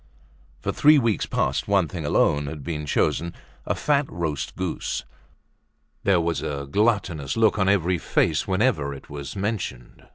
For 0.61 0.71
three 0.71 0.97
weeks 0.97 1.27
past 1.27 1.67
one 1.67 1.87
thing 1.87 2.07
alone 2.07 2.47
had 2.47 2.63
been 2.63 2.87
chosen—a 2.87 3.75
fat 3.75 4.11
roast 4.11 4.55
goose. 4.55 5.03
There 6.03 6.19
was 6.19 6.41
a 6.41 6.67
gluttonous 6.71 7.37
look 7.37 7.59
on 7.59 7.69
every 7.69 7.99
face 7.99 8.47
whenever 8.47 8.95
it 8.95 9.11
was 9.11 9.35
mentioned. 9.35 10.07